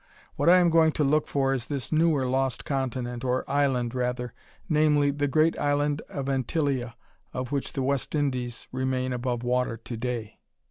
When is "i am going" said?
0.49-0.93